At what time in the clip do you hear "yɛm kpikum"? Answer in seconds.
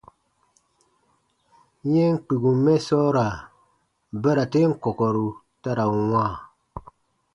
1.93-2.57